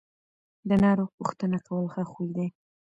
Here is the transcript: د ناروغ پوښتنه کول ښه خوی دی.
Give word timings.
د 0.69 0.71
ناروغ 0.83 1.09
پوښتنه 1.17 1.57
کول 1.65 1.85
ښه 1.93 2.03
خوی 2.11 2.29
دی. 2.37 2.47